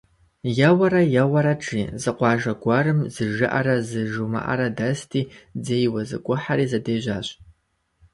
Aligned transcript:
Еуэрэ-еуэрэт, 0.67 1.61
жи, 1.67 1.83
зы 2.01 2.11
къуажэ 2.17 2.53
гуэрым 2.61 2.99
зы 3.13 3.23
Жыӏэрэ 3.35 3.75
зы 3.89 4.01
Жумыӏэрэ 4.11 4.67
дэсти, 4.77 5.21
дзейуэ 5.63 6.01
зэгухьэри, 6.09 6.65
зэдежьащ. 6.71 7.27